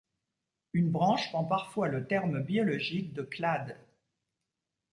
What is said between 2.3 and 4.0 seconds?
biologique de clade.